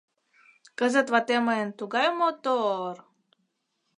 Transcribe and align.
Кызыт 0.77 1.07
ватем 1.13 1.41
мыйын 1.47 1.69
тугай 1.79 2.07
мо-тор-р! 2.19 2.97